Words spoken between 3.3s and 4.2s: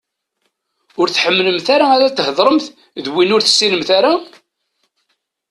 ur tessinemt ara?